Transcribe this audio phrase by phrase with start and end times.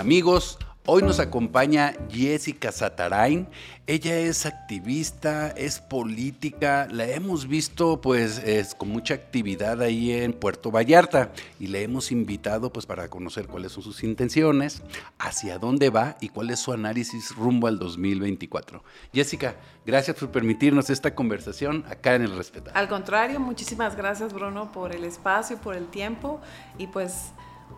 [0.00, 3.46] Amigos, Hoy nos acompaña Jessica Satarain.
[3.86, 6.88] Ella es activista, es política.
[6.90, 12.10] La hemos visto pues es, con mucha actividad ahí en Puerto Vallarta y le hemos
[12.10, 14.82] invitado pues para conocer cuáles son sus intenciones,
[15.18, 18.82] hacia dónde va y cuál es su análisis rumbo al 2024.
[19.12, 22.76] Jessica, gracias por permitirnos esta conversación acá en el Respetar.
[22.76, 26.40] Al contrario, muchísimas gracias Bruno por el espacio, por el tiempo
[26.78, 27.32] y pues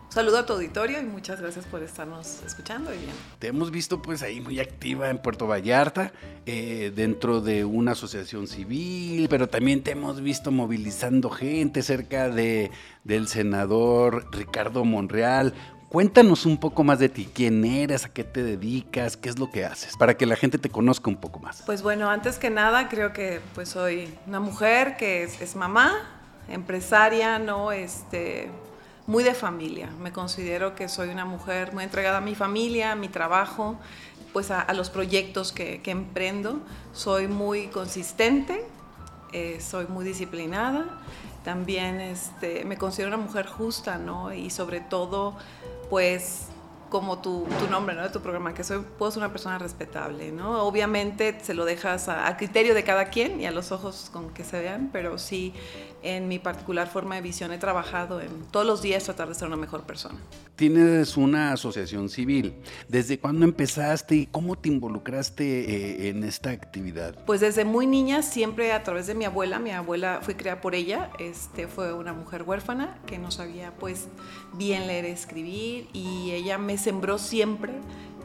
[0.09, 3.11] saludo a tu auditorio y muchas gracias por estarnos escuchando y bien.
[3.39, 6.13] Te hemos visto pues ahí muy activa en Puerto Vallarta,
[6.45, 12.71] eh, dentro de una asociación civil, pero también te hemos visto movilizando gente cerca de,
[13.03, 15.53] del senador Ricardo Monreal.
[15.89, 19.51] Cuéntanos un poco más de ti, quién eres, a qué te dedicas, qué es lo
[19.51, 21.61] que haces, para que la gente te conozca un poco más.
[21.67, 25.93] Pues bueno, antes que nada creo que pues soy una mujer que es, es mamá,
[26.49, 28.49] empresaria, no, este,
[29.07, 29.89] muy de familia.
[29.99, 33.77] Me considero que soy una mujer muy entregada a mi familia, a mi trabajo,
[34.31, 36.59] pues a, los proyectos que, emprendo.
[36.93, 38.65] Soy muy consistente,
[39.31, 40.85] eh, soy muy disciplinada.
[41.43, 44.33] También este, me considero una mujer justa, ¿no?
[44.33, 45.35] Y sobre todo,
[45.89, 46.47] pues
[46.93, 48.03] como tu, tu, nombre, ¿no?
[48.03, 50.61] De tu programa, que soy, puedo ser una persona respetable, ¿no?
[50.61, 54.43] Obviamente se lo dejas a, criterio de cada quien y a los ojos con que
[54.43, 55.55] se vean, pero sí
[56.03, 59.47] en mi particular forma de visión he trabajado en todos los días tratar de ser
[59.47, 60.19] una mejor persona.
[60.55, 62.53] Tienes una asociación civil.
[62.87, 67.15] ¿Desde cuándo empezaste y cómo te involucraste eh, en esta actividad?
[67.25, 69.57] Pues desde muy niña, siempre a través de mi abuela.
[69.57, 71.09] Mi abuela fue creada por ella.
[71.19, 74.09] Este, fue una mujer huérfana que no sabía pues
[74.53, 77.73] bien leer y escribir y ella me sembró siempre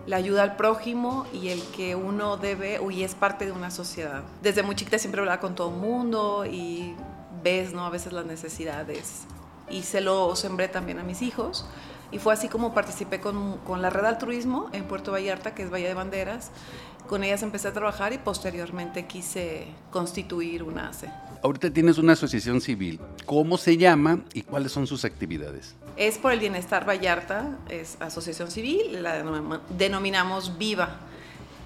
[0.07, 4.23] la ayuda al prójimo y el que uno debe y es parte de una sociedad.
[4.43, 6.95] Desde muy chiquita siempre hablaba con todo el mundo y
[7.43, 7.85] ves, ¿no?
[7.85, 9.25] A veces las necesidades.
[9.71, 11.67] Y se lo sembré también a mis hijos.
[12.11, 15.71] Y fue así como participé con, con la red altruismo en Puerto Vallarta, que es
[15.71, 16.51] Valle de Banderas.
[17.09, 21.09] Con ellas empecé a trabajar y posteriormente quise constituir una ACE.
[21.43, 23.01] Ahorita tienes una asociación civil.
[23.25, 25.75] ¿Cómo se llama y cuáles son sus actividades?
[25.97, 29.23] Es por el Bienestar Vallarta, es asociación civil, la
[29.71, 30.99] denominamos Viva.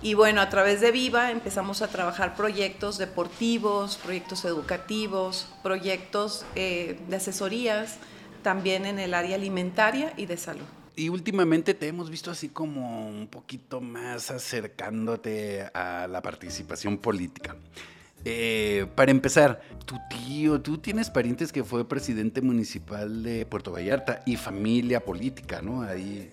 [0.00, 7.00] Y bueno, a través de Viva empezamos a trabajar proyectos deportivos, proyectos educativos, proyectos eh,
[7.08, 7.96] de asesorías,
[8.44, 10.66] también en el área alimentaria y de salud.
[10.94, 17.56] Y últimamente te hemos visto así como un poquito más acercándote a la participación política.
[18.24, 24.22] Eh, para empezar, tu tío, tú tienes parientes que fue presidente municipal de Puerto Vallarta
[24.26, 25.82] y familia política, ¿no?
[25.82, 26.30] Ahí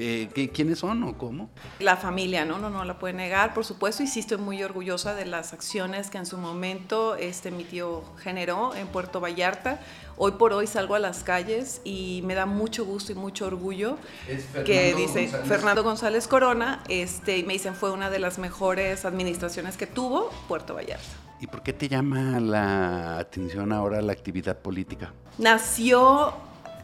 [0.00, 1.50] eh, ¿Quiénes son o cómo?
[1.80, 2.58] La familia, ¿no?
[2.58, 6.08] No, no la puede negar, por supuesto, y sí estoy muy orgullosa de las acciones
[6.08, 9.80] que en su momento este, mi tío generó en Puerto Vallarta.
[10.16, 13.98] Hoy por hoy salgo a las calles y me da mucho gusto y mucho orgullo
[14.64, 19.88] que dice Fernando González Corona, este, me dicen fue una de las mejores administraciones que
[19.88, 21.06] tuvo Puerto Vallarta.
[21.40, 25.12] ¿Y por qué te llama la atención ahora la actividad política?
[25.38, 26.34] Nació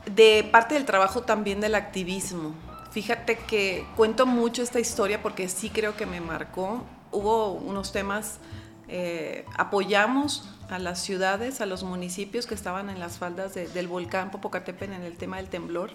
[0.07, 2.55] de parte del trabajo también del activismo.
[2.95, 6.85] Fíjate que cuento mucho esta historia porque sí creo que me marcó.
[7.11, 8.39] Hubo unos temas,
[8.87, 14.31] eh, apoyamos a las ciudades, a los municipios que estaban en las faldas del volcán
[14.31, 15.91] Popocatépetl en el tema del temblor,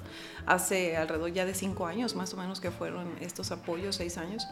[0.46, 4.46] hace alrededor ya de cinco años más o menos que fueron estos apoyos, seis años.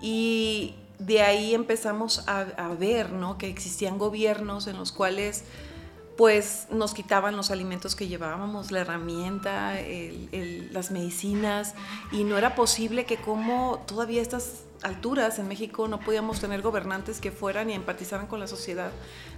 [0.00, 3.36] Y de ahí empezamos a, a ver ¿no?
[3.36, 5.42] que existían gobiernos en los cuales
[6.20, 9.72] pues nos quitaban los alimentos que llevábamos, la herramienta,
[10.70, 11.72] las medicinas,
[12.12, 16.60] y no era posible que como todavía a estas alturas en México no podíamos tener
[16.60, 18.90] gobernantes que fueran y empatizaran con la sociedad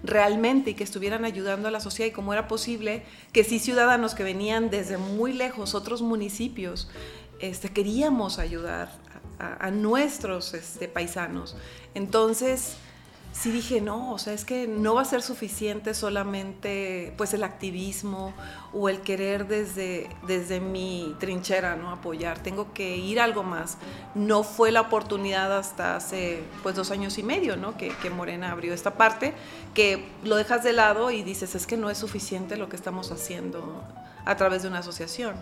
[0.02, 4.16] realmente y que estuvieran ayudando a la sociedad y cómo era posible que sí ciudadanos
[4.16, 6.90] que venían desde muy lejos, otros municipios,
[7.38, 8.90] este, queríamos ayudar
[9.38, 11.54] a, nuestros este, paisanos.
[11.94, 12.76] Entonces,
[13.32, 17.42] sí dije, no, o sea, es que no va a ser suficiente solamente pues el
[17.42, 18.34] activismo
[18.72, 21.90] o el querer desde, desde mi trinchera, ¿no?
[21.90, 23.78] Apoyar, tengo que ir algo más.
[24.14, 27.76] No fue la oportunidad hasta hace pues dos años y medio, ¿no?
[27.76, 29.34] Que, que Morena abrió esta parte,
[29.74, 33.10] que lo dejas de lado y dices, es que no es suficiente lo que estamos
[33.10, 33.82] haciendo
[34.24, 35.34] a través de una asociación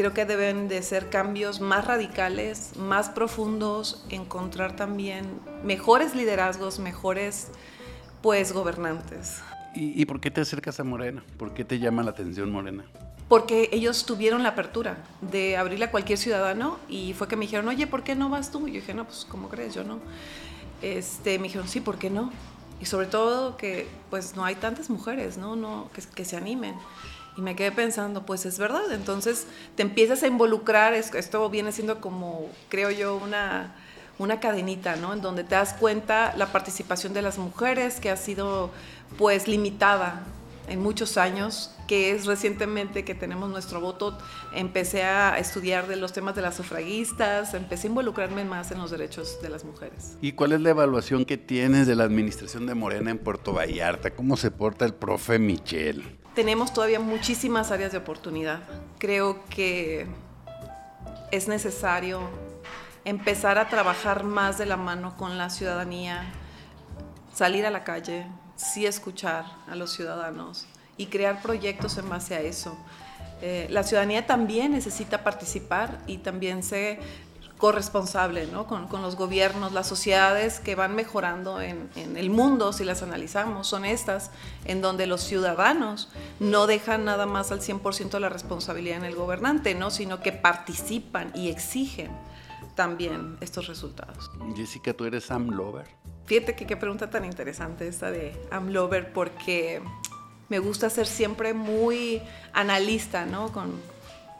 [0.00, 5.26] creo que deben de ser cambios más radicales, más profundos, encontrar también
[5.62, 7.48] mejores liderazgos, mejores
[8.22, 9.42] pues gobernantes.
[9.74, 11.22] ¿Y, por qué te acercas a Morena?
[11.36, 12.84] ¿Por qué te llama la atención Morena?
[13.28, 17.68] Porque ellos tuvieron la apertura de abrirle a cualquier ciudadano y fue que me dijeron,
[17.68, 18.66] oye, ¿por qué no vas tú?
[18.66, 19.74] Y yo dije, no, pues ¿cómo crees?
[19.74, 20.00] Yo no.
[20.80, 22.32] Este, me dijeron, sí, ¿por qué no?
[22.80, 25.56] Y sobre todo que pues no hay tantas mujeres, ¿no?
[25.56, 26.74] no que, que se animen.
[27.36, 29.46] Y me quedé pensando, pues es verdad, entonces
[29.76, 33.74] te empiezas a involucrar, esto viene siendo como, creo yo, una,
[34.18, 35.12] una cadenita, ¿no?
[35.12, 38.70] En donde te das cuenta la participación de las mujeres que ha sido
[39.16, 40.24] pues limitada
[40.68, 44.16] en muchos años, que es recientemente que tenemos nuestro voto,
[44.54, 48.90] empecé a estudiar de los temas de las sufragistas, empecé a involucrarme más en los
[48.92, 50.16] derechos de las mujeres.
[50.20, 54.10] ¿Y cuál es la evaluación que tienes de la administración de Morena en Puerto Vallarta?
[54.12, 56.19] ¿Cómo se porta el profe Michel?
[56.34, 58.60] Tenemos todavía muchísimas áreas de oportunidad.
[58.98, 60.06] Creo que
[61.30, 62.20] es necesario
[63.04, 66.24] empezar a trabajar más de la mano con la ciudadanía,
[67.34, 70.66] salir a la calle, sí escuchar a los ciudadanos
[70.96, 72.76] y crear proyectos en base a eso.
[73.42, 77.00] Eh, la ciudadanía también necesita participar y también ser
[77.60, 78.66] corresponsable ¿no?
[78.66, 83.02] con, con, los gobiernos, las sociedades que van mejorando en, en, el mundo, si las
[83.02, 84.30] analizamos, son estas,
[84.64, 86.08] en donde los ciudadanos
[86.40, 89.90] no dejan nada más al 100% la responsabilidad en el gobernante, ¿no?
[89.90, 92.10] sino que participan y exigen
[92.74, 94.30] también estos resultados.
[94.56, 95.86] Jessica, ¿tú eres Sam Lover?
[96.24, 99.82] Fíjate que qué pregunta tan interesante esta de I'm Lover, porque
[100.48, 102.22] me gusta ser siempre muy
[102.54, 103.52] analista, ¿no?
[103.52, 103.72] Con,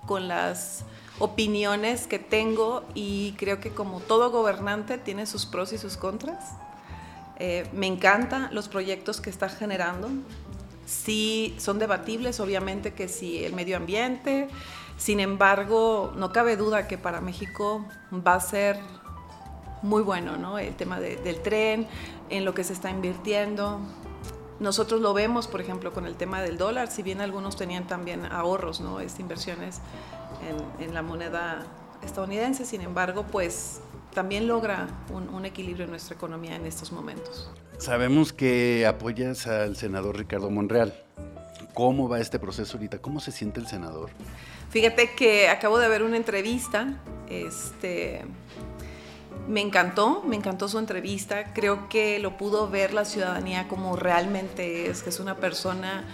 [0.06, 0.84] con las
[1.20, 6.54] opiniones que tengo y creo que como todo gobernante tiene sus pros y sus contras.
[7.38, 10.08] Eh, me encantan los proyectos que está generando.
[10.86, 14.48] Sí, son debatibles, obviamente que si el medio ambiente,
[14.96, 18.78] sin embargo, no cabe duda que para México va a ser
[19.82, 20.58] muy bueno, ¿no?
[20.58, 21.86] El tema del tren,
[22.28, 23.80] en lo que se está invirtiendo.
[24.60, 28.26] Nosotros lo vemos, por ejemplo, con el tema del dólar, si bien algunos tenían también
[28.26, 29.00] ahorros, ¿no?
[29.00, 29.80] Estas inversiones
[30.78, 31.64] en, en, la moneda
[32.02, 33.80] estadounidense, sin embargo, pues
[34.12, 37.50] también logra un, un, equilibrio en nuestra economía en estos momentos.
[37.78, 40.94] Sabemos que apoyas al senador Ricardo Monreal.
[41.72, 42.98] ¿Cómo va este proceso ahorita?
[42.98, 44.10] ¿Cómo se siente el senador?
[44.70, 48.22] Fíjate que acabo de ver una entrevista, este,
[49.48, 51.52] me encantó, me encantó su entrevista.
[51.52, 56.04] Creo que lo pudo ver la ciudadanía como realmente es, que es una persona,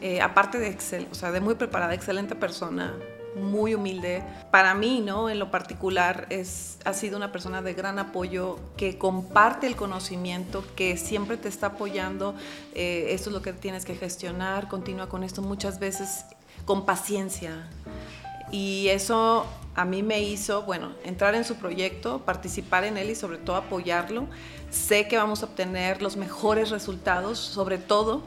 [0.00, 2.94] eh, aparte de excel, o sea, de muy preparada, excelente persona,
[3.36, 4.22] muy humilde.
[4.50, 5.30] Para mí, ¿no?
[5.30, 10.64] En lo particular, es, ha sido una persona de gran apoyo, que comparte el conocimiento,
[10.74, 12.34] que siempre te está apoyando.
[12.74, 16.24] Eh, esto es lo que tienes que gestionar, continúa con esto muchas veces
[16.64, 17.68] con paciencia.
[18.50, 23.14] Y eso a mí me hizo, bueno, entrar en su proyecto, participar en él y
[23.14, 24.26] sobre todo apoyarlo.
[24.70, 28.22] Sé que vamos a obtener los mejores resultados, sobre todo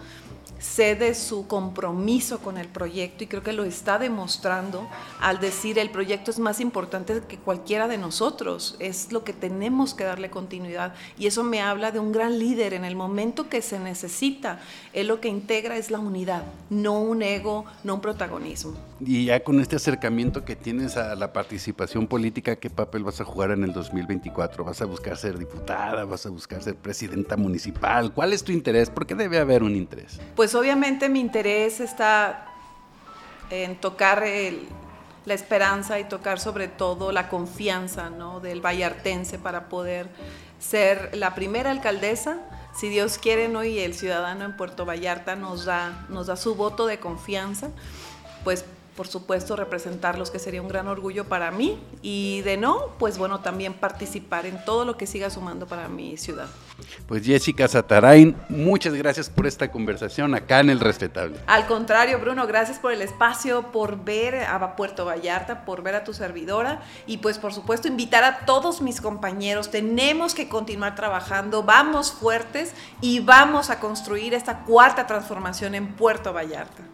[0.63, 4.88] sé de su compromiso con el proyecto y creo que lo está demostrando
[5.19, 9.94] al decir el proyecto es más importante que cualquiera de nosotros, es lo que tenemos
[9.94, 13.62] que darle continuidad y eso me habla de un gran líder en el momento que
[13.62, 14.62] se necesita,
[14.94, 18.74] él lo que integra es la unidad, no un ego, no un protagonismo.
[19.01, 23.25] Y ya con este acercamiento que tienes a la participación política, ¿qué papel vas a
[23.25, 24.63] jugar en el 2024?
[24.63, 26.06] ¿Vas a buscar ser diputada?
[26.06, 28.13] ¿Vas a buscar ser presidenta municipal?
[28.13, 28.89] ¿Cuál es tu interés?
[28.89, 30.21] ¿Por qué debe haber un interés?
[30.36, 32.45] Pues pues, obviamente mi interés está
[33.50, 34.23] en tocar
[35.25, 38.39] la esperanza y tocar sobre todo la confianza ¿no?
[38.39, 40.09] del vallartense para poder
[40.59, 42.38] ser la primera alcaldesa.
[42.75, 43.63] Si Dios quiere ¿no?
[43.63, 47.71] y el ciudadano en Puerto Vallarta nos da, nos da su voto de confianza,
[48.44, 48.63] pues
[48.95, 51.79] por supuesto, representarlos, que sería un gran orgullo para mí.
[52.01, 56.17] Y de no, pues bueno, también participar en todo lo que siga sumando para mi
[56.17, 56.48] ciudad.
[57.08, 61.38] Pues Jessica Satarain, muchas gracias por esta conversación acá en El Respetable.
[61.48, 66.03] Al contrario, Bruno, gracias por el espacio, por ver a Puerto Vallarta, por ver a
[66.03, 69.72] tu servidora y pues por supuesto invitar a todos mis compañeros.
[69.72, 76.34] Tenemos que continuar trabajando, vamos fuertes y vamos a construir esta cuarta transformación en Puerto
[76.34, 76.92] Vallarta.